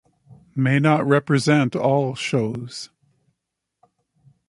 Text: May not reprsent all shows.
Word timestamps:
May 0.55 0.79
not 0.79 1.01
reprsent 1.01 1.79
all 1.79 2.15
shows. 2.15 2.89